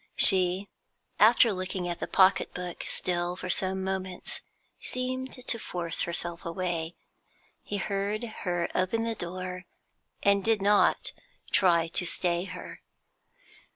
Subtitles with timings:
[0.15, 0.67] She,
[1.19, 4.41] after looking at the pocket book still for some moments,
[4.79, 6.95] seemed to force herself away.
[7.61, 9.65] He heard her open the door,
[10.23, 11.11] and did not
[11.51, 12.81] try to stay her.